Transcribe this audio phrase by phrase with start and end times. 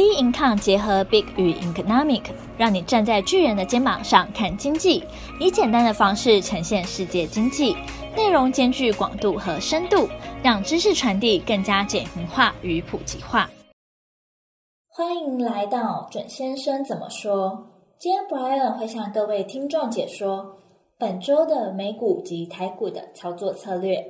[0.00, 2.22] B Income 结合 Big 与 Economic，
[2.56, 5.04] 让你站在巨人的肩膀上看经济，
[5.38, 7.76] 以简单的方式呈现世界经济，
[8.16, 10.08] 内容兼具广度和深度，
[10.42, 13.50] 让知识传递更加简明化与普及化。
[14.88, 17.66] 欢迎来到准先生怎么说？
[17.98, 20.56] 今天 Brian 会向各位听众解说
[20.98, 24.02] 本周的美股及台股的操作策略。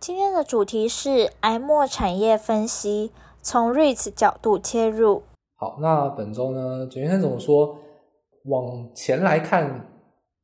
[0.00, 3.12] 今天的主题是癌末产业分析。
[3.40, 5.22] 从 REITs 角度切入。
[5.56, 7.76] 好，那本周呢，准先生怎么说？
[8.44, 9.68] 往前来看，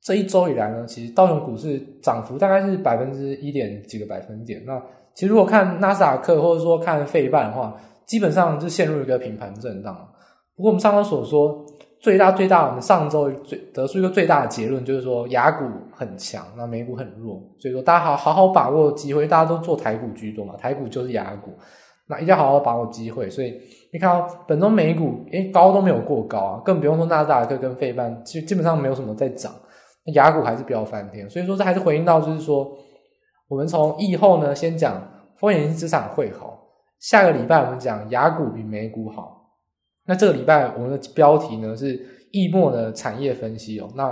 [0.02, 4.60] 这一周以来呢，其实道琼股市涨幅大概是百分之一点几个百分点。
[4.66, 4.82] 那
[5.14, 9.94] 其实如果看纳斯达克或者说看费半的话，基本上就陷入一个平盘震荡。
[10.56, 11.64] 不过我们上周所说，
[12.00, 17.40] 最大最大，我们上周最得出一个最大的结论，就是说雅股很强，那美股很弱。
[17.60, 21.52] 所以说大家好好好把握机会，大家都做台股居多嘛，台股就是雅股。
[22.08, 23.58] 那一定要好好把握机会，所以
[23.92, 29.52] 你看到本周美股，诶高都没有过高啊，更不用说纳斯达克跟费半，基基本上没有什么在涨，
[30.04, 32.76] 那雅股还是飙翻天，所以说这还是回应到就是说，
[33.48, 35.00] 我们从疫后呢，先讲
[35.38, 36.58] 风险性资产会好，
[36.98, 39.50] 下个礼拜我们讲雅股比美股好，
[40.06, 41.98] 那这个礼拜我们的标题呢是
[42.32, 44.10] 疫末的产业分析哦，那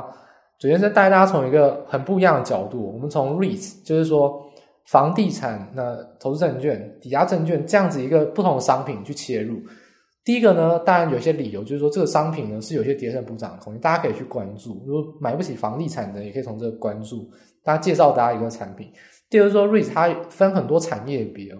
[0.60, 4.48] 首先是带大家从一个很不一样的角度，我们从 REITs 就是说。
[4.90, 9.60] 房地产、那投资证券、抵押证券这样子一个不同的商品去切入，
[10.24, 14.82] 第一个呢，当然有些理由，就是说这个商品呢是有些跌升补涨的空间，大家可以去关注。
[14.84, 17.30] 如果买不起房地产的，也可以从这个关注。
[17.62, 18.92] 大家介绍大家一个产品。
[19.28, 21.56] 第二个说瑞信它分很多产业别，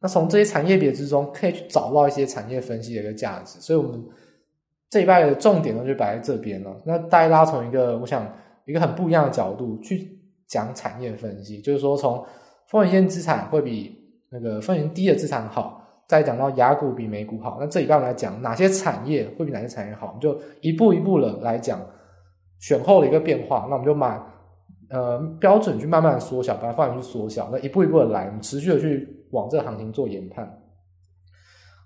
[0.00, 3.60] 那从这些产业别之中，可以去找到一些产业分析的一个价值。
[3.60, 4.04] 所以，我们
[4.90, 6.76] 这一拜的重点呢就摆在这边了。
[6.84, 8.28] 那带大家从一个我想
[8.66, 12.20] 一个很不一样的角度去讲产业分析，就是说从。
[12.68, 13.96] 风险资产会比
[14.30, 15.80] 那个风险低的资产好。
[16.06, 21.80] 再讲到雅股比美股好，那这一半我们来讲哪些产业会比哪些产业好，我们就一步一步的来讲
[22.60, 23.66] 选后的一个变化。
[23.70, 24.22] 那我们就把
[24.90, 30.46] 呃标准去慢慢缩小，把它范围去缩小，那一步一步的来，我们持续的去往这个行情做研判。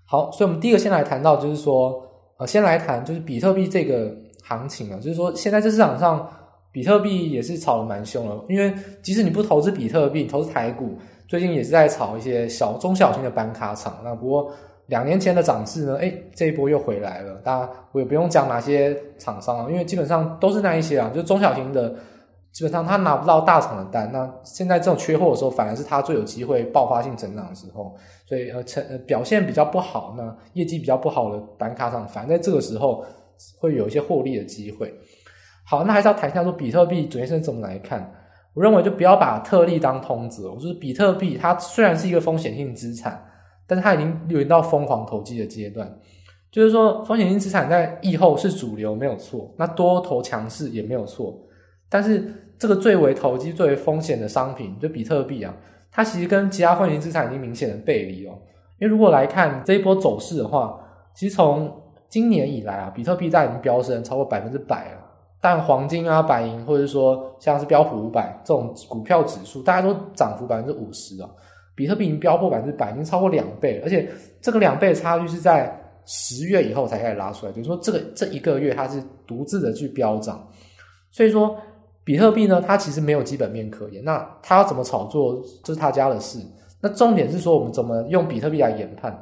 [0.05, 2.05] 好，所以我们第一个先来谈到，就是说
[2.39, 6.29] 呃，先来谈就是比特币这个行情啊，就是说现在这市场上。
[6.71, 10.97] 比特币也是炒的蛮凶的，因为即使你不投资比特币，投资台股，
[11.27, 13.99] 最近也是在炒一些小中小型的板卡厂。
[14.03, 14.51] 那不过
[14.87, 17.35] 两年前的涨势呢，诶，这一波又回来了。
[17.43, 21.95] 大家我也不用讲哪些厂商，因为基本上都是那一些啊，就中小型的，
[22.51, 24.11] 基本上他拿不到大厂的单。
[24.11, 27.95] 那现在这种缺货的时候，反而是他最有机会爆发性成长的时候。
[28.27, 33.03] 所以呃，成呃表现比较不好，那业绩比较不好的板卡厂，反而在这个时候
[33.59, 34.93] 会有一些获利的机会。
[35.69, 38.11] 好，那还是要谈一下说比特币准先生怎么来看？
[38.55, 40.51] 我认为就不要把特例当通则。
[40.51, 43.23] 我就是比特币，它虽然是一个风险性资产，
[43.67, 45.87] 但是它已经流到疯狂投机的阶段。
[46.51, 51.39] 就是说，风险性资产在疫后是主流没有错，那多头强势也没有错。
[51.87, 55.55] 但是这个最为投机、最为风险的商品，就比特币啊，
[55.91, 58.33] 它其实跟其他风险性资产已经明显的背离哦。
[58.79, 60.79] 因为如果来看这一波走势的话，
[61.13, 61.71] 其实从
[62.09, 65.05] 今年以来啊，比特币大已经飙升超过百分之百了。
[65.41, 71.29] 但黄金啊、白银，或者说像是标普五百这种股票指数，大家都涨幅百分之五十啊。
[71.75, 74.09] 比特币已经飙破百分之百，已经超过两倍，而且
[74.41, 75.73] 这个两倍的差距是在
[76.05, 80.45] 十月以后才开始拉出来，就是说这个这一个月它是独自的去飙涨。
[81.09, 81.55] 所以说，
[82.03, 84.03] 比特币呢，它其实没有基本面可言。
[84.03, 86.37] 那它要怎么炒作，这是他家的事。
[86.81, 89.17] 那重点是说，我们怎么用比特币来研判？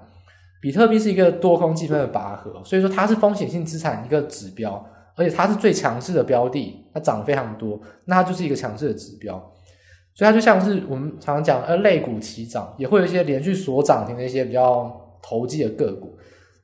[0.59, 4.83] 比特币是一个多空计分的拔河，所以说它是风险性资产一个指标。
[5.17, 9.33] 而且它是最强势的标的，它涨非常多，那它就是一个强势的指标，
[10.13, 16.15] 所以它就像是我们常常讲，呃，类股齐涨，也会有一些连续锁涨停的一些比较投机的个股，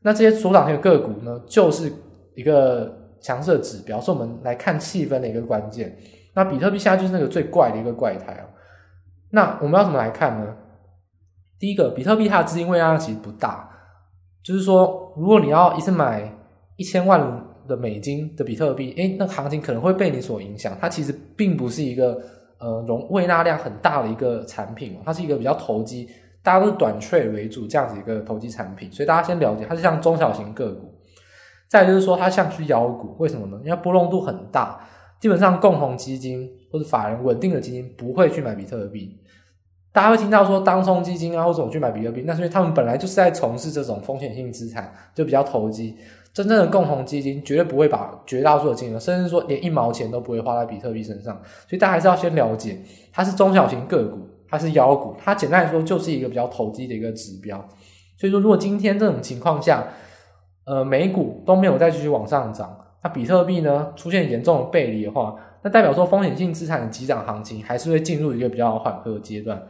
[0.04, 1.92] 那这些锁涨停的个股呢，就是
[2.36, 5.98] 一个强势的指标，是我们来看气氛的一个关键。
[6.36, 8.46] 那比特币现在就是那个最怪的一个怪胎啊。
[9.32, 10.56] 那我们要怎么来看呢？
[11.58, 13.68] 第一个，比特币它的资金胃量其实不大，
[14.44, 16.32] 就是说，如果你要一次买
[16.76, 17.50] 一千万。
[17.68, 20.78] 的美金的比特币，诶，那行情可能会被你所影响。
[20.80, 22.22] 它其实并不是一个
[22.60, 26.08] 呃容未纳量很大的一个产品，它是一个比较投机，
[26.42, 28.92] 大家都是短寸为主这样子一个投机产品。
[28.92, 30.94] 所以大家先了解，它是像中小型个股。
[31.70, 33.60] 再就是说，它像是妖股，为什么呢？
[33.66, 34.80] 因为波动度很大，
[35.20, 39.20] 基本上共同基金或者法人稳定的基金不会去买比特币。
[39.92, 45.96] 大家会听到说当冲基金啊，或者我去买比特币，那是因为他们本来就是在从事这种风险性资产，就比较投机。
[46.34, 52.82] 真正的共同基金绝对不会把绝大多数的金额，甚至说连一毛钱都不会花在比特币身上，所以大家还是要先了解，
[53.12, 57.58] 它是中小型个股，它是妖股，它简单来说就是一个比较投机的一个指标。
[58.18, 59.86] 所以说，如果今天这种情况下，
[60.66, 69.62] 呃美股都没有再继续往上涨，那比特币呢出现严重的背离的话，那代表说风险性资产的急涨行情还是会进入一个比较缓和的阶段，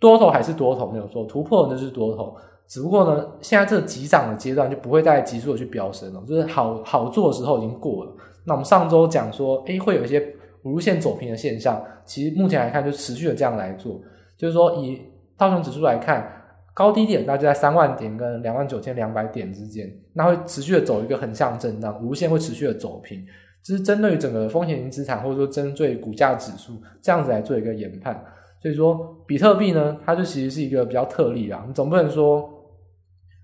[0.00, 2.34] 多头还是多头没有错，突破那是多头，
[2.68, 8.12] 只不过呢现在这急涨的阶段就不会再急速的去飙升了，就是好好做的时候已经过了。
[8.44, 14.00] 那我们上周讲说，诶会有一些五日线走平的现象，其实目前来看就持续的这样来做，
[14.36, 15.00] 就是说以
[15.36, 16.34] 道琼指数来看。
[16.74, 23.20] 高低点大概在三万点跟两万九千两百点之间，那会持续的走一个横向震荡，无限会持续的走平。
[23.64, 28.24] 这是针对于整个风险型资产或者说针对股价指数这样子来做一个研判。
[28.62, 31.64] 所以说，比特币呢，它就其实是一个比较特例啦。
[31.66, 32.48] 你总不能说，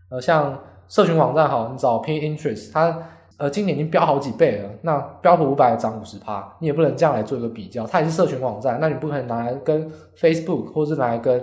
[0.08, 0.58] 呃，像
[0.88, 2.98] 社群网站好，你找 Pinterest，它
[3.36, 7.86] 呃今年已经飙好几倍了，那标普五百涨五十趴，你也不能这样来做一个比较。
[7.86, 11.42] 它也是社群网站，那你不可能拿来跟 Facebook 或是拿来跟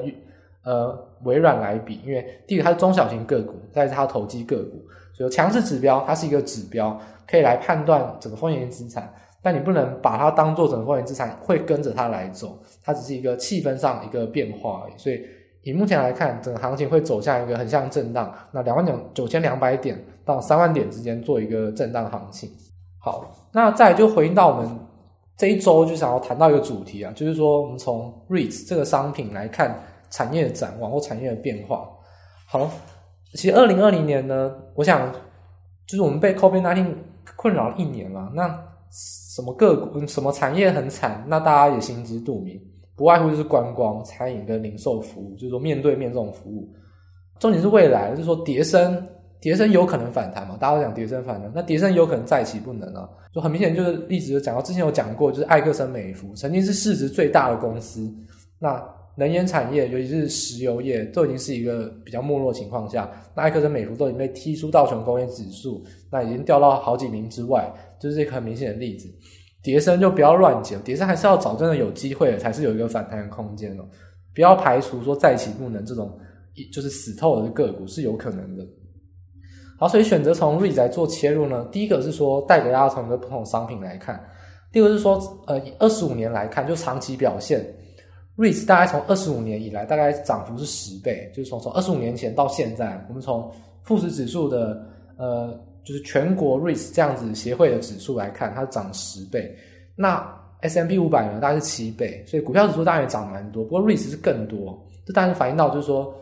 [0.64, 1.08] 呃。
[1.24, 14.94] 微软来比，因为第一个它是中小型个股，再是它投机个股，所以强势指标它是一个指标，可以来判断整个风险性资产，但你不能把它当做整个风险资产会跟着它来走，它只是一个气氛上一个变化而已。
[14.98, 15.24] 所以
[15.64, 22.50] 以目前来看，整个行情会走向一个横向震荡，那两万九九千两百点到三万点之间做一个震荡行情。
[23.00, 24.70] 好，那再就回应到我们
[25.38, 29.78] 这一周就想要谈到一个主题啊，就是说我们从 REITs 这个商品来看。
[30.14, 31.90] 产业展望或产业的变化，
[32.46, 32.70] 好，
[33.32, 35.10] 其实二零二零年呢，我想
[35.88, 36.94] 就是我们被 COVID-19
[37.38, 38.46] 困扰了一年了，那
[38.92, 42.62] 什么个股、什么产业很惨，那大家也心知肚明，
[42.96, 46.70] 不外乎就是观光、餐饮跟零售服务，就是说面对面这种服务。
[47.40, 49.06] 重点是未来，就是说叠升，
[49.40, 58.14] 叠升有可能反弹嘛，大家都讲叠升反弹，那叠升有可能再起不能啊，就很明显就是例子就讲到之前有讲过，就是艾克森美孚曾经是市值最大的公司，
[58.60, 58.84] 那。
[59.18, 63.12] 能源产业，尤其是石油业，都已经是一个比较没落情况下。
[63.36, 69.10] 那艾克森美孚都已经被踢出道琼工业指数，那已经掉到好几名之外，就是一个很明显的例子。
[69.64, 73.84] 跌升就不要乱捡，跌深还是要找真的有机会的，才是有一个反弹的空间哦。
[74.34, 76.18] 不要排除说再起不能这种，
[76.74, 78.66] 就是死透了的个股是有可能的。
[79.78, 84.24] 好，所以选择从 REIT 来做切入呢，第一个是说带给大家从一个不同商品来看，
[84.72, 87.66] 第二个是说，呃，二十五年来看，就长期表现。
[88.38, 93.52] ，REIT 大概从二十五年以来，大概涨幅是十倍，就是从从二十五年前到现在，我们从
[93.84, 94.82] 富时指数的
[95.18, 99.56] 呃，就是全国 REITs 这样子协会的指数来看，它涨十倍。
[99.96, 100.26] 那
[100.62, 103.64] S&P 五百呢，大概是七倍，所以股票指数当然也涨蛮多。
[103.64, 106.14] 不过 REITs 是更多，这当然反映到就是说，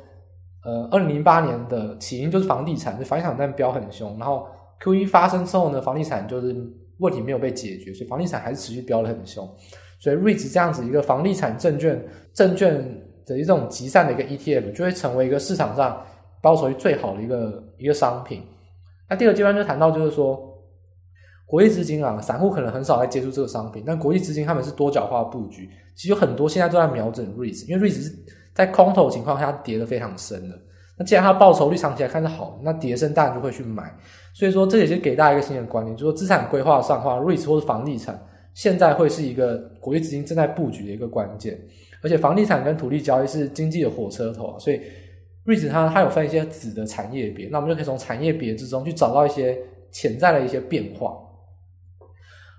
[0.63, 4.47] 呃，二零零八年的起因就是房地产，就房地产在飙很凶，然后
[4.81, 6.55] QE 发生之后呢，房地产就是
[6.99, 9.45] 问题没有被解决，所以房地产还是持续飙的很凶。
[9.99, 12.01] 所以 REITs 这样子一个房地产证券
[12.33, 12.81] 证券
[13.25, 16.01] 的一种集散的一个 ETF，就会成为一个市场上
[16.41, 18.41] 报酬率最好的一个一个商品。
[19.09, 20.39] 那第二阶段就谈到就是说，
[21.45, 28.13] 国际资金啊，散户可能很少来接触这个商品，但国际资金他们是多角化布局，其实有很多现在都在瞄准 REITs，因为 REITs 是
[28.53, 30.55] 在空头情况下跌得非常深的。
[30.97, 33.91] 那既然它报酬率长期来看是好，那跌深当然就会去买。
[34.33, 38.19] 所以说这也是给大家一个新的观念，就是说资产规划上的话，REITs 或是房地产。
[38.53, 41.57] 现在会是一个国际资金正在布局的一个关键，
[42.03, 44.81] 而且房地产跟土地交易是经济的火车头，所以
[45.49, 49.57] REITs 它它有分一些子的产业别，那我们就可以从产业别之中去找到一些
[49.89, 51.17] 潜在的一些变化。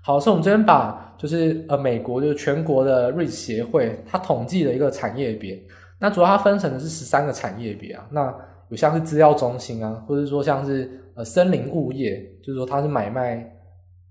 [0.03, 5.57] 好，所以我们这边把就是呃美国就是全国的 REITs 协会它统计的一个产业别，
[5.99, 8.35] 那主要它分成的是十三个产业别啊，那
[8.69, 13.57] 有像是资料中心啊，或者说像是呃森林物业，就是说它是买卖。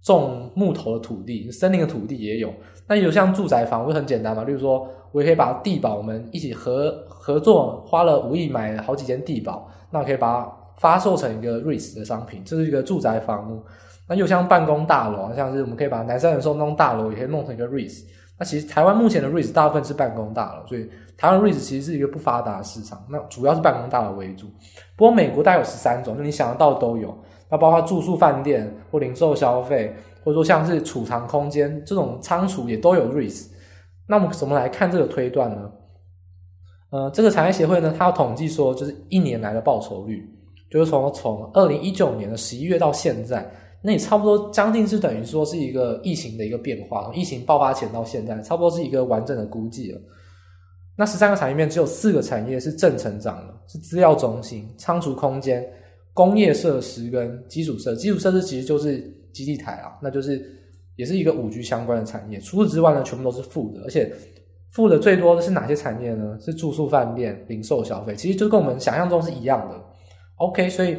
[0.03, 2.51] 种木头的土地，森林的土地也有。
[2.87, 4.45] 那有像住宅房，就很简单嘛。
[4.45, 13.63] 例如说，我也可以把地保我们一起合合作，花了五亿买了好几间地保，那我可以把它发售成一个 REITs 的商品，这是一个住宅房屋。
[14.09, 18.05] 那又像办公大楼，像是我们可以把南山人寿那栋大楼也可以弄成一个 REITs。
[18.39, 23.05] 那其实台湾目前的 REITs 大部分是办公大楼，所以台湾 REITs 其实是一个不发达的市场。
[23.09, 24.47] 那主要是办公大楼为主，
[24.97, 27.17] 不过美国大概有十三种，就你想得到都有。
[27.51, 33.49] 那包括住宿饭店或零售消费，或者说像是储藏空间这种仓储也都有 REITs。
[34.11, 35.71] 那我们怎么来看这个推断呢？
[36.91, 40.29] 呃，这个产业协会呢，它有统计说，就是一年来的报酬率，
[40.69, 43.49] 就是从从二零一九年的十一月到现在，
[43.81, 50.01] 那也差不多将近是等于说是一个疫情的一个变化，从疫情爆发前到现在，差不多是一个完整的估计了。
[50.97, 55.65] 那十三个产业面只有四个产业是正成长的，是资料中心、仓储空间。
[56.13, 59.01] 工业设施跟基础设施，基础设施其实就是
[59.33, 60.45] 基地台啊，那就是
[61.01, 62.39] 也是一个五 G 相关的产业。
[62.39, 64.13] 除此之外呢，全部都是负的，而且
[64.69, 66.37] 负的最多的是哪些产业呢？
[66.39, 69.75] 是住宿饭店、零售消费，其实就跟我们想象中是一样的。
[70.37, 70.99] OK，所以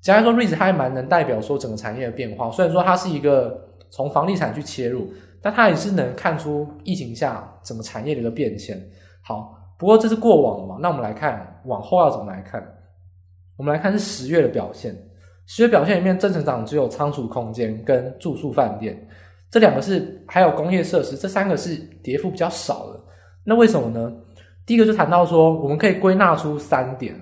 [0.00, 2.50] 简单说，REITs 它还蛮能代表说整个产业的变化。
[2.50, 3.56] 虽然说它是一个
[3.88, 5.08] 从房地产去切入，
[5.40, 8.76] 但它也是能看出疫情下整个产业的一个变迁。
[9.22, 12.60] 好，不过这是过往了嘛，那我们来看往后要怎么来看？
[13.56, 14.92] 我们来看是十月的表现。
[15.46, 19.06] 十月表现里面正成长只有仓储空间跟住宿饭店
[19.50, 23.00] 这两个是，还有工业设施这三个是跌幅比较少的。
[23.44, 24.12] 那为什么呢？
[24.66, 27.14] 第一个就谈到说，我们可以归纳出三点。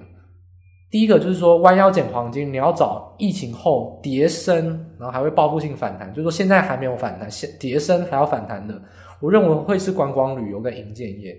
[0.90, 4.66] 第一个就是说，弯腰捡黄金，你要找疫情后跌升，
[4.98, 8.80] 然后还会报复性反弹，就是说现在还没有反弹，现跌升还要反弹的，
[9.20, 11.36] 我认为会是观光旅游跟营建业。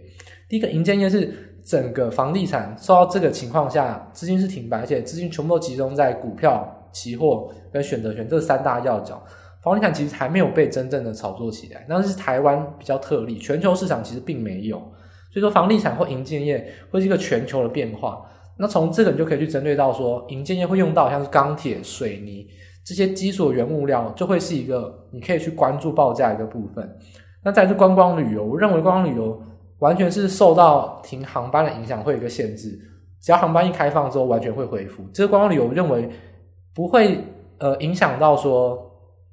[0.50, 9.24] 第一个营建业是整个房地产受到这个情况下，资金是停摆，而且资金全部都集中在股票、期货跟选择权这三大要角，
[9.62, 14.78] 房地产其实还没有被真正的炒作起来，那是台湾比较特例，全球市场其实并没有，
[15.32, 18.22] 所以说房地产或营建业会是一个全球的变化。
[18.58, 22.46] 那从这个你就可以去针对到说，银建业会用到像是钢铁、水泥
[22.86, 26.88] 这些基础原物料，就会是一个你可以去关注报价一个部分。
[27.44, 29.42] 那再是观光旅游，我认为观光旅游
[29.84, 32.80] 完全是受到停航班的影响，会有一个限制。
[33.22, 35.04] 只要航班一开放之后，完全会恢复。
[35.14, 36.10] 这个观光旅游，我认为
[36.74, 37.20] 不会
[37.58, 38.82] 呃影响到说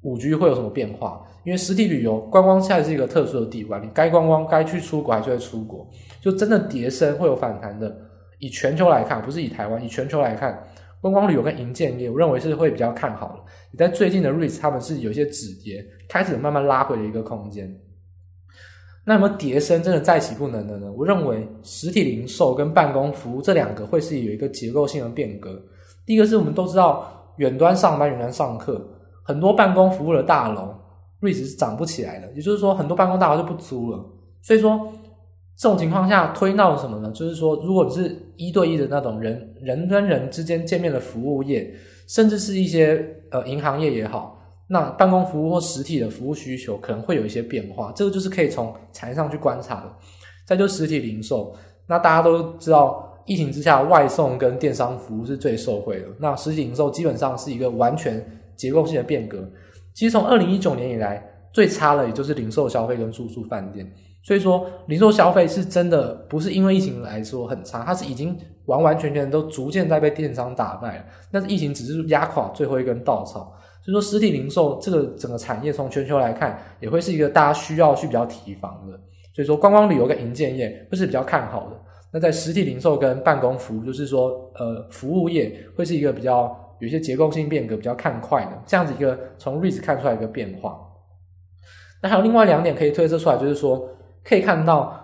[0.01, 5.87] 五 G 会有什么变化，因为实体旅游观光现在是一个特殊的地位，你该观光该去出国还是会出国，
[6.19, 7.95] 就真的跌升会有反弹的。
[8.39, 10.61] 以全球来看，不是以台湾，以全球来看，
[10.99, 13.35] 观光旅游跟营建业，我认为是会比较看好的。
[13.71, 17.73] 你在最近的 REIT 他们是有一些止跌，开始慢慢拉回的一个空间。
[19.05, 20.91] 那有没有跌深真的再起不能的呢？
[20.91, 25.61] 我认为实体零售跟办公服务这两个会是有一个结构性的变革。
[26.05, 28.81] 第一个是我们都知道，远端上班、远端上课，
[29.23, 30.75] 很多办公服务的大楼
[31.21, 34.05] 位置是涨不起来的，也就是说，很多办公大楼就不租了。
[34.41, 34.91] 所以说。
[35.57, 37.11] 这种情况下推到什么呢？
[37.11, 41.71] 就是说，如果你是一对一的那种人人跟人之间见面的服务业，
[42.07, 44.40] 甚至是一些呃银行业也好，
[44.73, 47.91] 那办公服务或实体的服务需求可能会有一些变化。
[47.93, 49.93] 这个就是可以从产业上去观察的。
[50.45, 51.53] 再就实体零售，
[51.87, 56.05] 那大家都知道，疫情之下外送跟电商服务是最受惠的。
[56.17, 58.25] 那实体零售基本上是一个完全
[58.55, 59.45] 结构性的变革。
[59.93, 63.85] 其实从二零一九年以来，最差的也就是零售消费跟住宿饭店。
[64.23, 68.37] 所以说，零售消费是真的不是因为疫情来说很差，它是已经
[68.67, 71.05] 完完全全都逐渐在被电商打败了。
[71.29, 73.53] 但是疫情只是压垮最后一根稻草。
[73.91, 78.99] 就说，实体零售这个整个产业从全球来看，也会是一个大家需要去比较提防的。
[79.33, 81.75] 所以说，观光旅游跟营建业会是比较看好的。
[82.11, 90.79] 那在实体零售跟办公服务，就是说，呃，服务业会是一个比较有一些结构性变革，比较看快的这样子一个从 r i s 看出来一个变化。
[92.01, 93.87] 那还有另外两点可以推测出来，就是说。
[94.23, 94.95] 可以看到，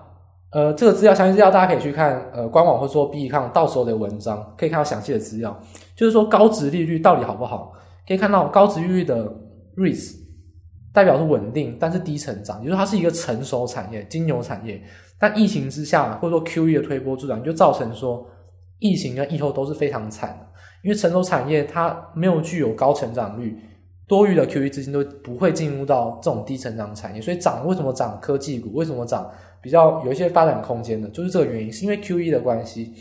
[0.51, 5.60] 呃，这个资料详细资料大家可以去看，呃，官网或者说 B 站到时候的文章，可以看到详细的资料。
[5.96, 7.74] 就是说高值利率到底好不好？
[8.08, 9.30] 可以看到高值利率的
[9.76, 10.16] REITs
[10.94, 14.82] 代表是稳定，但是低成长，也就是它是一个成熟产业、金牛产业。
[15.20, 18.26] 但疫情之下，或者说 QE 的推波助澜，就造成说
[18.80, 20.48] 疫情跟疫后都是非常惨的。
[20.84, 23.58] 因为成熟产业它没有具有高成长率。
[24.08, 28.72] 多余的 QE 资金都不会进入到这种低成长产业，所以涨为什么涨科技股？
[28.72, 29.30] 为什么涨
[29.62, 31.10] 比较有一些发展空间的？
[31.10, 32.94] 就是这个原因，是因为 QE 的关系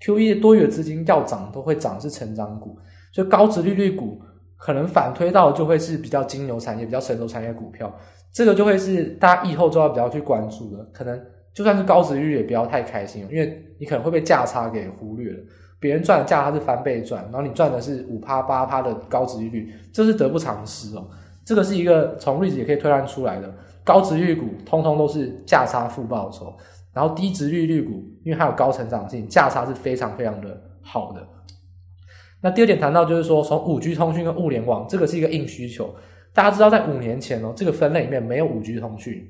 [0.00, 2.76] ，QE 多余的资金要涨都会涨是成长股，
[3.12, 4.20] 所以高值利率股
[4.58, 7.90] 可能反推到就会是比较金牛产业、比较成熟产业股票，
[8.32, 10.84] 这个就会是大家以后就要比较去关注的。
[10.92, 11.18] 可能
[11.54, 15.38] 就算是高值率也不要太开心，因为你可能会被价差给忽略了。
[15.80, 21.08] 别人赚的价，它是翻倍赚，然后你赚的是五趴八趴的高值率，这是得不偿失哦。
[21.44, 23.48] 这个是一个从例子也可以推断出来的，
[23.84, 26.52] 高值率股通通都是价差负报酬，
[26.92, 27.92] 然后低值率率股
[28.24, 31.24] 因为它有高成长性，价差是非常非常的好的。
[32.40, 35.92] 那第二点谈到就是说，从五 G 通讯跟物联网，这个是一个硬需求。
[36.32, 39.28] 大家知道，在五年前哦，这个分类里面没有五 G 通讯。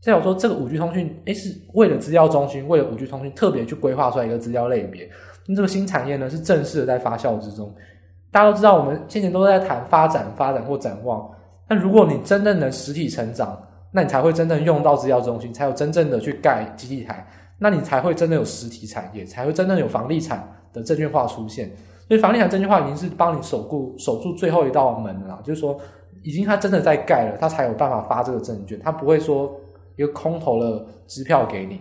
[0.00, 5.08] 再有说，这个五 G 通讯，诶，是为了资料中心，为了五 G 通讯特别去规划出来一个资料类别。
[5.46, 7.72] 那这个新产业呢，是正式的在发酵之中。
[8.30, 11.30] 大家都知道，我们先前都在谈发展、发展或展望。
[11.68, 13.60] 但如果你真正能实体成长，
[13.92, 17.26] 那你才会真正用到资料中心，才有真正的去盖基地台，
[17.58, 21.70] 那你才会真的有实体产业，才会真正有房地产的证券化出现。
[22.08, 25.78] 所以，房地产证券化已经是帮你守住守住最后一道门了，就是说，
[26.22, 29.54] 已经它真的在盖了，它才有办法发这个证券，它不会说
[29.96, 31.80] 一个空头的支票给你。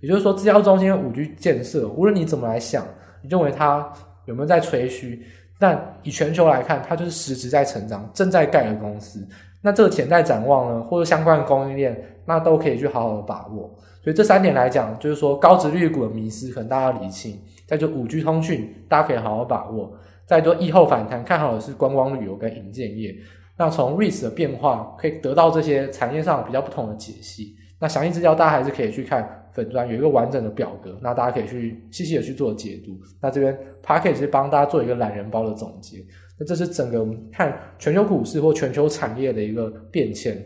[0.00, 2.84] 也就是说，资料中心五 G 建设，无论你怎么来想。
[3.22, 3.90] 你认为它
[4.26, 5.22] 有没有在吹嘘？
[5.58, 9.26] 但以全球来看，它就是实质在成长、正在盖的公司。
[9.60, 13.70] 那这个潜在展望呢，或者相关的供应链，那都可以去好好的把握。
[14.02, 17.40] 所以这三点来讲，就是说高值率股的迷失，可能大家要理清。
[17.66, 19.92] 再就五 G 通讯，大家可以好好把握。
[20.26, 23.14] 再做疫后反弹，看好的是观光旅游跟营建业。
[23.58, 27.54] 那从 REIT 的变化可以得到这些产业上比较不同的解析。
[27.78, 32.92] 那详细资料大家还是可以去看粉专有一个完整的表格，那大家可以去细细的去做解读。
[33.20, 35.98] 那这边 Parker 是帮大家做一个懒人包的总结。
[36.38, 40.40] 那这是整个我们看全球股市或全球产业的一个变迁。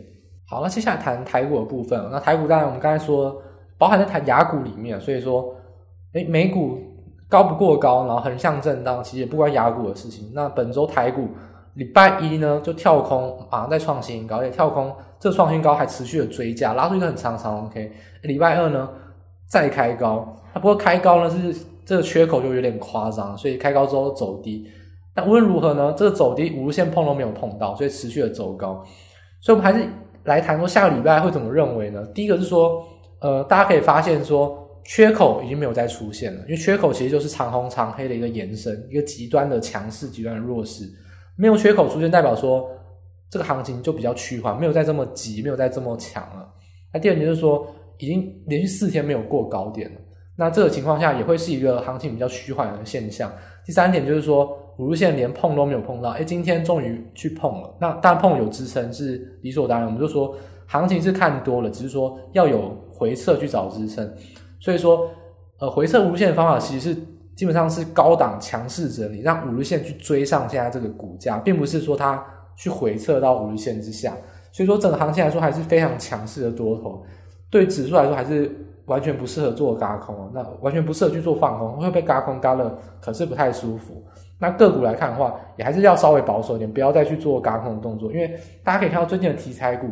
[0.49, 2.09] 好，那接下来谈台股的部分。
[2.11, 3.41] 那台股当然我们刚才说
[3.79, 5.55] 包含在台雅股里面，所以说，
[6.15, 6.79] 诶，美股
[7.29, 10.31] 高不过高，然后横向震荡，其实也不关雅股的事情。
[10.35, 11.29] 那本周台股。
[11.77, 14.91] 礼拜一呢，就跳空啊，再创新高，而且跳空
[15.21, 17.93] 这个创新高还持续的追加，拉出一个很长长 OK。
[18.23, 18.89] 礼拜二呢，
[19.47, 21.55] 再开高，它不过开高呢是
[21.85, 24.67] 这个缺口就有点夸张，所以开高之后走低。
[25.15, 28.83] 那无论如何呢，这个走低五日线碰都没有碰到，所以持续的走高。
[29.43, 29.87] 所以我们还是
[30.25, 32.03] 来谈说下个礼拜会怎么认为呢？
[32.15, 32.83] 第一个是说，
[33.21, 40.85] 呃，大家可以发现说缺口已经没有再出现了，因为缺口其实就是长红长黑的一个延伸，一个极端的强势，极端的弱势。
[41.37, 42.71] 没有缺口出现，代表说
[43.29, 46.49] 这个行情就比较趋缓，没有再这么急，没有再这么强了。
[46.95, 47.67] 那第二点就是说，
[47.99, 50.01] 已经连续四天没有过高点了。
[50.37, 53.31] 那这个情况下也会是一个行情比较趋缓的现象。
[53.65, 57.77] 第三点就是说，五日线连碰都没有碰到，诶，今天终于去碰了。
[57.81, 64.09] 那当然碰有支撑是理所当然，我们就说行情是看多了，只是说要有回撤去找支撑。
[64.61, 65.11] 所以说，
[65.59, 67.01] 呃，回撤五日线的方法其实是。
[67.37, 72.25] 基本上是高档强势整理，让五日线去追上现在这个股价，并不是说它
[72.57, 74.17] 去回撤到五日线之下。
[74.51, 77.05] 所以说整个行情来说还是非常强势的多头，
[77.51, 78.51] 对指数来说还是
[78.87, 84.03] 完全不适合做嘎空哦，那完全不适合去做放空，会被嘎空嘎了，可是不太舒服。
[84.39, 88.35] 那个股来看的话，也还是要稍微保守一点，不要再去做嘎空的动作，因为
[88.65, 89.89] 大家可以看到最近的题材股，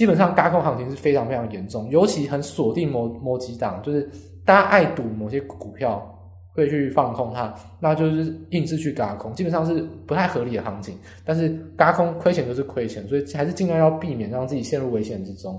[0.00, 4.08] 基本上轧空行情是非常非常严重，尤其很锁定某某几档，就是
[4.46, 6.16] 大家爱赌某些股票。
[6.52, 10.98] 会去放空它，那就是硬是去轧空，基本上是不太合理的行情。
[11.24, 15.54] 但是轧空亏钱就是亏钱，所以还是尽量要避免让自己陷入危险之中。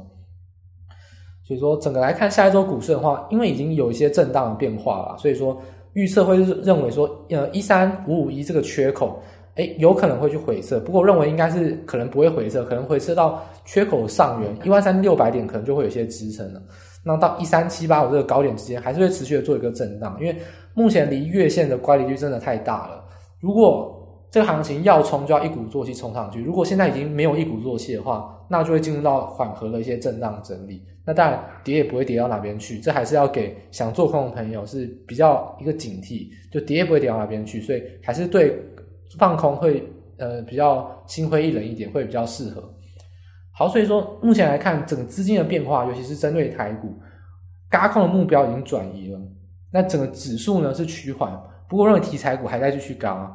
[1.43, 5.60] 所以说，整个来看下一周股市的话，因为已经有一些震荡的变化了，所以说
[5.93, 9.23] 预测会认为说，呃，一三五五一这个缺口，
[9.55, 10.79] 诶，有可能会去回撤。
[10.79, 16.61] 不过我认为应该是可能不会回撤，可能回撤到缺口上缘一万三千六百点，可能就会有些支撑了。
[17.03, 20.35] 那到一三七八五这个高点之间，还是会持续的做一个震荡，因为
[20.73, 23.03] 目前离月线的乖离率真的太大了。
[23.39, 23.97] 如果
[24.29, 26.41] 这个行情要冲，就要一鼓作气冲上去。
[26.41, 30.81] 如果现在已经没有一鼓作气的话，那就会进入到缓和的一些震荡整理。
[31.03, 38.55] 那当然跌也不会跌到哪边去，这还是要给想做空的朋友是比较一个警惕，就跌也不会跌到哪边去，所以还是对
[39.17, 42.63] 放空会呃比较心灰意冷一点，会比较适合。
[43.54, 46.88] 好，所以说目前来看，整个资金的变化，尤其是针对台股，
[47.69, 49.19] 轧空的目标已经转移了。
[49.71, 51.32] 那整个指数呢是趋缓，
[51.67, 53.32] 不过认为题材股还在继续轧啊。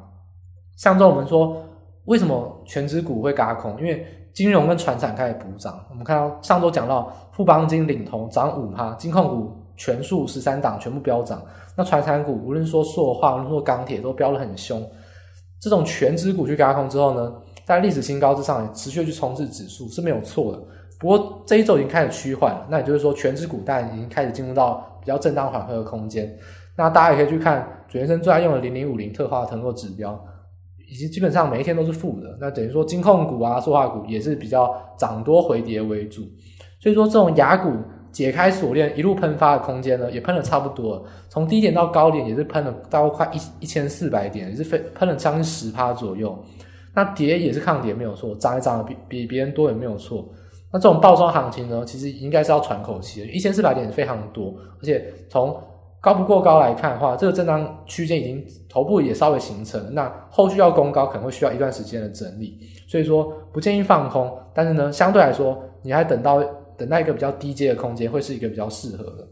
[0.76, 1.62] 上周我们说，
[2.04, 3.78] 为什么权值股会轧空？
[3.78, 5.82] 因为金融跟传产开始补涨。
[5.90, 11.42] 我们看到上周讲到富邦金领头涨五趴，金控股全数十三档全部飙涨。
[11.76, 14.82] 那传产股无论说塑化，无论说钢铁都飙得很凶。
[15.60, 17.32] 这种权值股去轧空之后呢，
[17.64, 20.62] 在历史新高之上持续去冲刺指数是没有错的，
[20.98, 26.36] 不过这一周已经开始趋缓了，那也就是说权值股当然已经开始进入到比较震荡缓和的空间。
[26.76, 30.22] 那大家也可以去看主先生最爱用的零零五零特化腾落指标，
[30.88, 32.36] 以及基本上每一天都是负的。
[32.38, 36.20] 那等于说金控股啊、塑化股也是比较涨多回跌为主，
[36.78, 37.72] 所以说这种亚股
[38.16, 46.34] 解开锁链一路喷发的空间呢，也喷了差不多了，从低点到高点也是喷了大概快一一千四百点，也是飞喷了将近十趴左右。
[46.94, 50.26] 那跌也是抗跌没有错，涨也涨得比比别人多也没有错。
[50.72, 55.54] 那这种爆冲行情呢，其实应该是要喘口气的，一千四百点非常多，而且从
[56.00, 64.32] 高不过高来看的话，这个震荡区间已经头部也稍微形成了，那后续要攻高可能会需要一段时间的整理，所以说不建议放空。
[64.54, 66.42] 但是呢，相对来说，你还等到
[66.78, 69.28] 等待一个比较低阶的空间，会是一个比较适合的。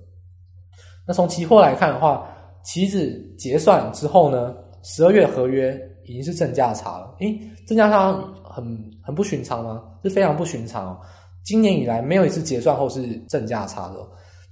[1.06, 2.28] 那从期货来看的话，
[2.64, 5.78] 期指结算之后呢，十二月合约。
[6.06, 8.62] 已经是正价差了，诶，正价差很
[9.02, 9.82] 很不寻常吗？
[10.02, 11.00] 是非常不寻常哦。
[11.42, 13.94] 今年以来没有一次结算后是正价差的，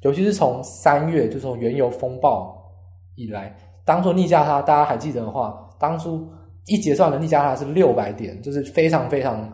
[0.00, 2.56] 尤其是从三月，就从原油风暴
[3.16, 6.26] 以来，当做逆价差，大家还记得的话，当初
[6.64, 9.46] 一结算的逆价差是六百点，就是非常非常，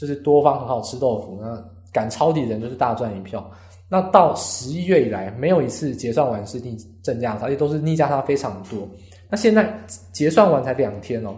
[0.00, 3.48] 就是多方很好吃豆腐，那敢抄底的人就是大赚一票。
[3.88, 8.88] 那到十一月以来，没有一次结算完是逆正价差，而且都是逆价差非常多。
[9.28, 9.68] 那现在
[10.12, 11.34] 结算完才两天哦，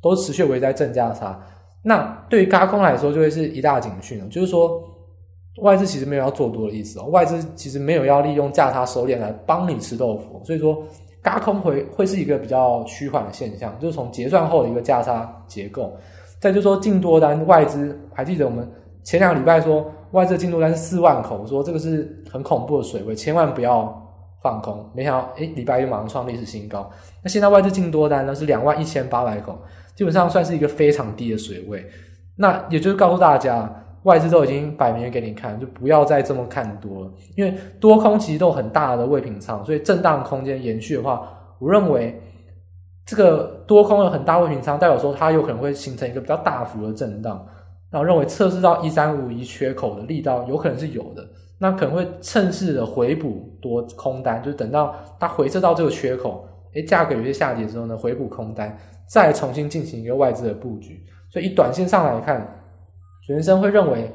[0.00, 1.40] 都持续维持在正价差。
[1.82, 4.26] 那对于轧空来说，就会是一大警讯了。
[4.28, 4.80] 就是说，
[5.62, 10.40] 外资其实没有要做多的意思哦，外资其实没有要利用价差收敛来帮你吃豆腐。
[10.44, 10.80] 所以说，
[11.24, 15.96] 轧空会会是一个比较趋缓的现象，就是从结算后的一个价差结构。
[16.40, 18.68] 再就是说净多单外资，还记得我们
[19.08, 24.06] 前两个礼拜说外资净多单是四万口，说这个是很恐怖的水位，千万不要
[24.42, 24.86] 放空。
[24.94, 26.90] 没想到诶，礼拜一马上创历史新高。
[27.22, 29.58] 那现在外资净多单呢是两万一千八百口，
[29.94, 31.82] 基本上算是一个非常低的水位。
[32.36, 41.26] 那也就是告诉大家，外资都已经摆明给你看，就不要再这么看多了，因为多空其实都有很大的未平仓，所以震荡空间延续的话，
[41.58, 42.20] 我认为。
[43.10, 47.42] 这个多空有很大未平仓，代表说它有可能会形成一个比较大幅的震荡。
[47.90, 51.26] 那我认为测试到一三五一缺口的力道有可能是有的，
[51.58, 61.04] 那可能会趁势的回补多空单，就是等到它回测到这个缺口，诶，价格有些下跌之后呢，回补空单，再重新进行一个外资的布局。
[61.30, 62.46] 所以以短线上来看，
[63.26, 64.10] 学生会认为，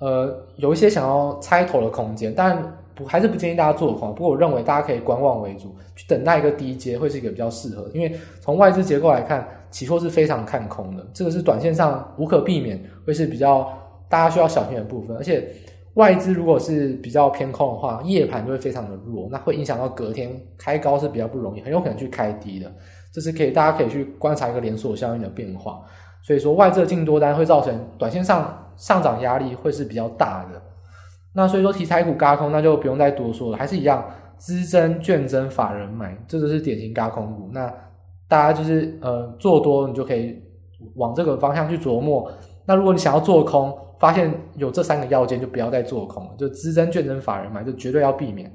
[0.00, 2.74] 呃，有一些想要猜头的空间，但。
[2.94, 4.12] 不，还是不建议大家做空。
[4.12, 7.88] 不过我认为大家可以观望为主，去等待一个低阶会是一个比较适合。
[7.94, 13.68] 因为从外资结构来看，期货是非常看空的，这个是短线上无可避免会是比较
[14.08, 15.16] 大家需要小心的部分。
[15.16, 15.48] 而且
[15.94, 22.72] 外资如果是比较偏空的话，夜盘就会非常的弱，那会影响到隔天开高是比较不容易，很有可能去开低的。
[23.12, 25.80] 这是可以大家可以去观察一个连锁效应的变化。
[26.22, 30.62] 所以说外资的净多单会造成短线上上涨压力会是比较大的。
[31.32, 34.04] 那所以说题材股轧空，那就不用再多说了，还是一样
[34.36, 37.50] 资增券增法人买，这就是典型轧空股。
[37.52, 37.72] 那
[38.28, 40.40] 大家就是呃做多，你就可以
[40.94, 42.30] 往这个方向去琢磨。
[42.66, 48.54] 那如果你想要做空，发现有这三个要件，就不要再做空了，就资增券增法人买，就绝对要避免。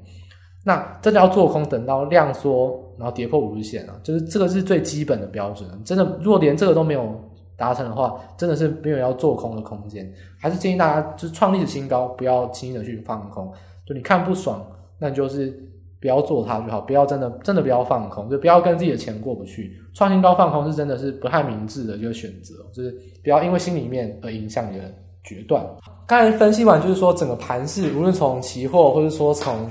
[0.64, 5.68] 那真的要做空，等到量缩，然后跌破五日线啊，就是这个是最基本的标准。
[5.84, 7.20] 真的，如果连这个都没有。
[7.56, 13.48] 达成的话，真的是没有要做空的空间，还是建议大家就是创历史新高，不要轻易的去放空。
[13.86, 14.60] 就你看不爽，
[14.98, 15.56] 那你就是
[16.04, 19.74] 不要做它就好，不要真的真的不要放空，就不要跟自己的钱过不去。
[19.94, 24.84] 创新高放空是真的是不太明智的一个选择，就是不要因为心里面而影响你的
[25.22, 25.64] 决断。
[26.06, 29.66] 刚才分析完，就是说整个盘势，无论从期货或者说从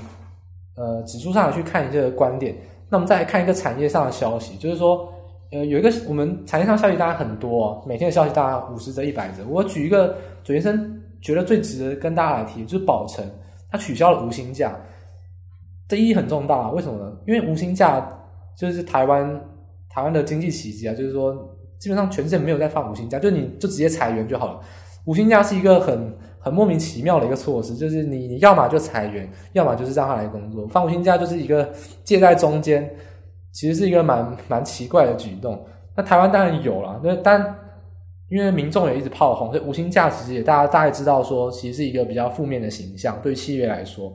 [0.74, 2.52] 呃指数上去看一些观点，
[2.88, 5.08] 那我们再来看一个产业上的消息，就是说。
[5.52, 9.44] 呃，有一个我们产业上消息大家很多，每天的消息大概五十则、一百则。
[9.46, 13.24] 我举一个左先生觉得最值得跟大家来提，就是宝成，
[13.70, 14.76] 它取消了无薪假，
[15.88, 16.70] 这意义很重大。
[16.70, 17.16] 为什么呢？
[17.26, 18.06] 因为无薪假
[18.56, 19.40] 就是台湾
[19.88, 21.34] 台湾的经济奇迹啊，就是说
[21.78, 24.60] 基本上全世界没有在放无薪假，就你就直接裁员就好了。
[25.06, 30.66] 无薪假是一个很很莫名其妙的一个措施，就是你你要么就裁员，要么就是让他来工作。
[30.68, 32.90] 放无薪假就是一个介在中间。
[33.52, 35.64] 其实是一个蛮蛮奇怪的举动。
[35.94, 37.56] 那台湾当然有啦，那但
[38.28, 44.12] 因为民众也一直炮轰，所以无薪假其实也大家大概知道说，其实是一个比较负面的形象，对企业来说。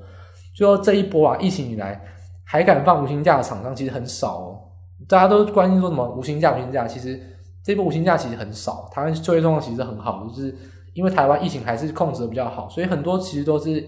[0.55, 2.01] 就说这一波啊，疫情以来
[2.45, 4.59] 还敢放无薪假的厂商其实很少哦。
[5.07, 7.19] 大家都关心说什么无薪假、无薪假，其实
[7.63, 8.89] 这波无薪假其实很少。
[8.91, 10.55] 台湾就业状况其实很好，就是
[10.93, 13.81] 因为台湾疫情还是控制的比较好，所以很多其实都是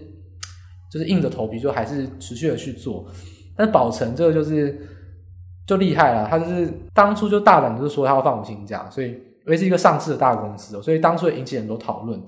[0.90, 3.04] 就是硬着头皮就还是持续的去做。
[3.56, 4.88] 但是宝成这个就是。
[5.64, 12.20] 就厉害了，他就是当初就大胆就是说他要放无薪假，所以因为是一个上市的大公司，所以当初也引起很多讨论。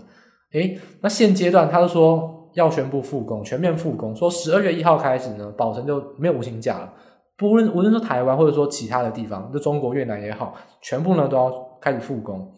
[0.53, 6.93] 诶，那现阶段他就说要宣布复工，全面复工，说十二月一号开始呢，宝成就没有无薪假了。
[7.37, 12.51] 不论无论是台湾或者说其他的地方，就中国、越南也好，全部呢都要开始复工。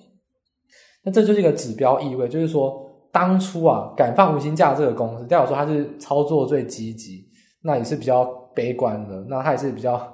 [1.04, 2.80] 那这就是一个指标意味，就是说
[3.12, 7.24] 当初啊敢放无薪假这个公司，代表说他是操作最积极，
[7.62, 10.12] 那也是比较悲观的，那他也是比较。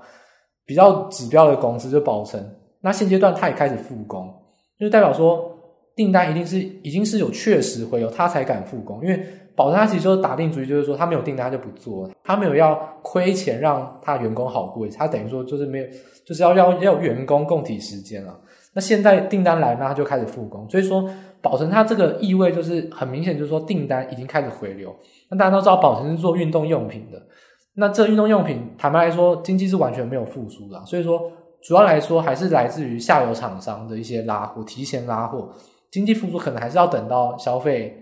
[0.64, 2.40] 比较指标的公司就宝成，
[2.81, 4.33] 那现阶段他也开始复工，
[4.79, 5.45] 就代表说
[5.97, 9.03] 订单一定是已经是有确实回流，他才敢复工。
[9.03, 15.86] 因为宝成他其实就是打定主意，就是说他没有订单他就不做，他没有要亏钱让他员工好过，他等于说就是没有，
[16.24, 18.38] 就是要要要员工共体时间了。
[18.74, 21.08] 那现在订单来，那他就开始复工，所以说
[21.40, 24.94] 宝成他这个意味就是很明显，就是说订单已经开始回流。
[25.30, 27.20] 那大家都知道宝成是做运动用品的。
[27.74, 31.20] 那这运动用品，坦白来说，经济是完全没有复苏的，所以说
[31.62, 35.48] 主要来说还是来自于下游厂商的一些拉货，提前拉货。
[35.90, 38.01] 经济复苏可能还是要等到消费，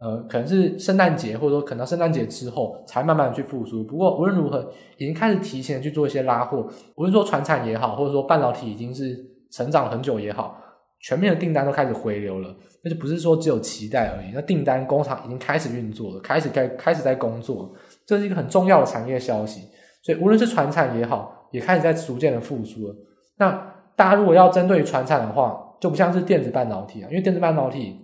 [0.00, 3.82] 呃，可能是圣诞节或者说可能圣诞节之后才慢慢去复苏。
[3.82, 9.18] 不过无论如何，已经开始提前去做一些拉货，无论说传产也好，或者说半导体已经是
[9.50, 10.56] 成长很久也好，
[11.00, 12.54] 全面的订单都开始回流了。
[12.84, 17.74] 那就不是说只有期待而已，那订单工厂已经开始运作了，开始开开始在工作。
[18.06, 19.62] 这是一个很重要的产业消息，
[20.04, 22.94] 所以无论是传产也好，也开始在逐渐的复苏了。
[23.36, 23.50] 那
[23.96, 27.96] 大家如果要针对船产的话，就不像是电子半导体啊，因为电子半导体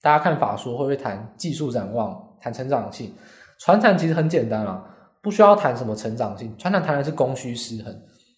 [0.00, 3.12] 大家看法说会不会谈技术展望、谈成长性？
[3.58, 4.84] 传产其实很简单啊，
[5.20, 7.94] 不需要谈什么成长性，传产谈的是供需失衡。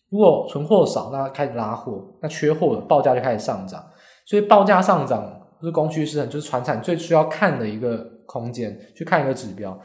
[0.08, 3.84] 如果存货少，那开始拉货，那缺货了，报价就开始上涨。
[4.26, 9.78] 所以报价上涨就是供需失衡，就是传产最需要看的一个空间，去看一个指标。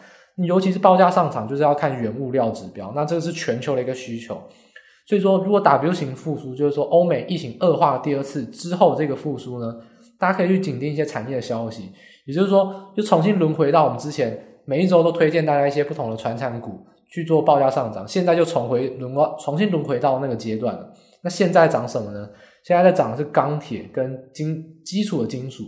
[0.47, 2.91] 尤其是报价上涨，就是要看原物料指标。
[2.95, 4.41] 那这个是全球的一个需求。
[5.07, 9.75] 所以说，如果 W 型复苏，就是说欧美疫情恶化第二次之后这个复苏呢，
[10.19, 11.91] 大家可以去紧盯一些产业的消息。
[12.25, 16.86] 也就是说，就重新轮回到我们之前每一周都推荐大家一些不同的传产股。
[17.08, 20.91] 去做报价上涨，现在就重回轮到重新轮回到那个阶段了。
[21.21, 22.28] 那现在涨什么呢？
[22.63, 25.63] 现在在涨的是钢铁跟金基础的金属。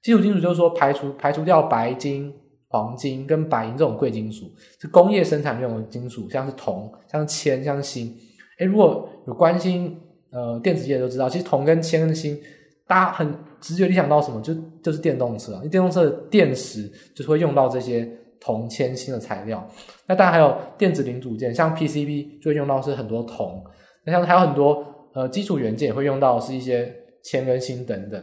[0.00, 2.32] 基础金属就是说排除排除掉白金、
[2.68, 4.46] 黄金跟白银这种贵金属，
[4.80, 8.16] 是工业生产用的金属，像是铜、像是铅、像锌。
[8.60, 12.40] 诶，如果有关心呃电子业都知道，其实铜跟铅跟锌，
[12.86, 14.40] 大家很直觉联想到什么？
[14.40, 18.08] 就就是电动车，因为电动车的电池就是会用到这些。
[18.38, 19.66] 铜、铅、锌的材料，
[20.06, 23.64] 那当然还有电子零组件，像 PCB 就会用到是很多铜，
[24.04, 28.22] 那像还有很多呃基础元件也会用到是一些铅跟锌等等。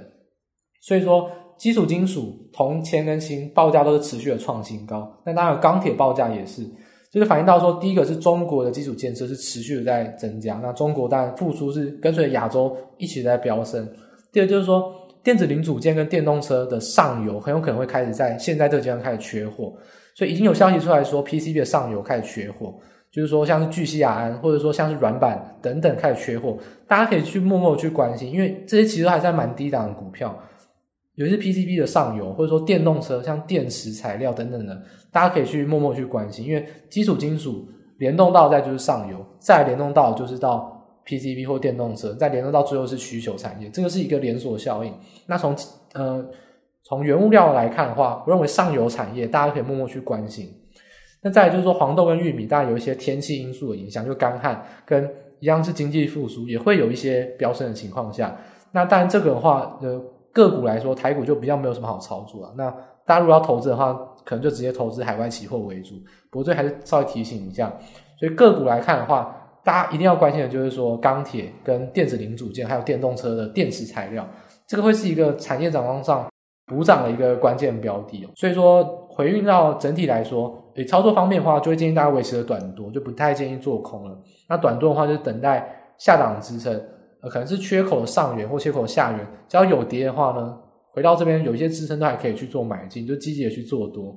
[0.82, 5.12] 所以说，基础金属铜、铅跟锌报价都是持续的创新高。
[5.26, 6.64] 那当然钢铁报价也是，
[7.12, 13.86] 就是反映到说，第一个是中国的基础建设是持续的在增加，那中国当然复苏是跟随亚洲一起在飙升。
[14.32, 14.94] 第二就是说，
[15.24, 19.74] 电子零组件跟电动车的上游很有可能会开始在现在这个阶段开始缺货。
[20.16, 22.76] 所以已经有消息出来说，PCB 的上游开始缺货，
[23.12, 26.56] 就是说像是聚酰亚胺，或者说像是软板等等开始缺货，
[26.88, 30.38] 大家可以去默默去关心，因为这些其实还在蛮低档的股票，
[31.16, 34.80] 尤其是 PCB 的上游，或者说电动车像电池材料等等的，
[35.12, 44.94] 大家可以去默默去关心，因为基础金属联动到再就是上游，再联动到就是到 PCB 或电动车，再联动到最后是需求产业，这个是一个连锁效应。
[45.28, 45.56] 那从
[45.94, 46.26] 呃。
[46.86, 50.54] 从原物料来看的话，我认为上游产业大家可以默默去关心。
[51.22, 58.36] 那再就是说黄豆跟玉米，当然有一些天气因素的影响，就干旱跟一样是经济复苏，也会有一些飙升的情况下。
[58.74, 59.98] 那当然这个的话，呃，
[60.34, 62.54] 个股来说，台股就比较没有什么好操作了。
[62.58, 62.70] 那
[63.06, 63.94] 大家如果要投资的话，
[64.26, 65.96] 可能就直接投资海外期货为主。
[66.30, 67.74] 不过这还是稍微提醒一下。
[68.20, 74.28] 所以个股来看的话，大家一定要关心的就是说钢铁跟电子零组件，还有电动车的电池材料，
[74.68, 76.28] 这个会是一个产业展望上。
[76.66, 84.18] 补涨的一个关键标的哦，所以说回运到整体来说，诶，操作方面的话，就会建议大家维持的短多，就不太建议做空了。
[84.48, 86.74] 那短多的话，就是等待下档支撑，
[87.22, 90.58] 呃，可能是缺口的上缘或缺口的下缘，只要有跌的话呢，
[90.94, 94.16] 回到这边有一些支撑都还可以去做买进，就积极的去做多。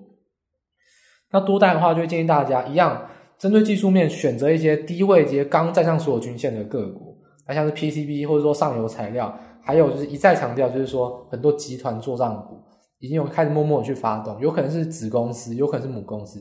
[1.32, 9.38] 那多单的话，就会建议大家一样，针对技术面选择一些低位阶刚站上所有均线的个股，那像是 PCB 或者说上游材料。
[9.62, 12.55] 还有就是一再强调，就是说很多集团做账股
[13.01, 16.40] 已经有开始默默的去发动，有可能是子公司，有可能是母公司。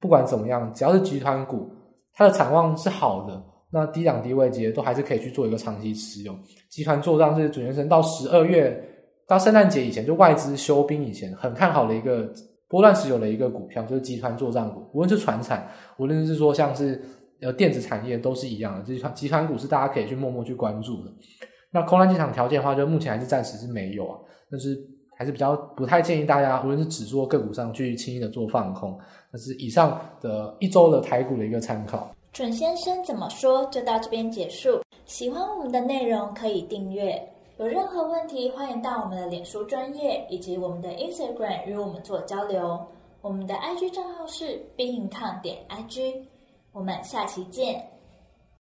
[0.00, 1.70] 不管怎么样，只要是集团股，
[2.12, 6.34] 它的产望是好的，那低档低位阶都还是可以去做一个长期持有。
[6.68, 8.76] 集团做账是准先生到十二月
[9.28, 12.28] 到圣诞节以前，就外资休兵以前很看好的一个
[12.74, 15.64] 波段持有的一个股票，就是集团作战股，无论是传产，
[15.96, 17.00] 无论是说像是
[17.40, 18.82] 呃电子产业，都是一样的。
[18.82, 21.12] 集团集团股是大家可以去默默去关注的。
[21.70, 24.18] 那空单进场条件的话，就目前还是暂时是没有啊，
[24.50, 24.76] 但是
[25.16, 28.98] 还是比较不太建议大家，无论是指数个股上去轻易的做放空。
[29.30, 32.12] 那是以上的一周的台股的一个参考。
[32.32, 34.80] 准先生怎么说就到这边结束。
[35.04, 37.22] 喜欢我们的内容可以订阅，
[37.56, 42.84] 有任何问题欢迎到我们的脸书专业以及我们的 Instagram 与我们做交流。
[43.22, 46.24] 我们的 IG 账号是 Be In Con 点 IG，
[46.72, 47.93] 我们下期见。